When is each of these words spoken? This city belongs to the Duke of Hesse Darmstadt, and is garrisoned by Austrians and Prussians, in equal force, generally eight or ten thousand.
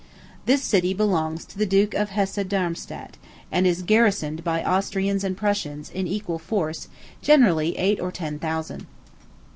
This 0.47 0.63
city 0.63 0.95
belongs 0.95 1.45
to 1.45 1.59
the 1.59 1.65
Duke 1.67 1.93
of 1.93 2.09
Hesse 2.09 2.39
Darmstadt, 2.47 3.17
and 3.51 3.67
is 3.67 3.83
garrisoned 3.83 4.43
by 4.43 4.63
Austrians 4.63 5.23
and 5.23 5.37
Prussians, 5.37 5.91
in 5.91 6.07
equal 6.07 6.39
force, 6.39 6.87
generally 7.21 7.77
eight 7.77 7.99
or 7.99 8.11
ten 8.11 8.39
thousand. 8.39 8.87